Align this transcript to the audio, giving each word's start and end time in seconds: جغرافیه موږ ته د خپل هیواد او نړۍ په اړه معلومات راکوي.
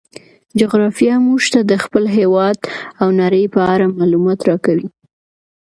جغرافیه 0.59 1.15
موږ 1.27 1.41
ته 1.53 1.59
د 1.71 1.73
خپل 1.83 2.03
هیواد 2.17 2.57
او 3.01 3.07
نړۍ 3.21 3.45
په 3.53 3.61
اړه 3.73 3.85
معلومات 3.99 4.39
راکوي. 4.49 4.87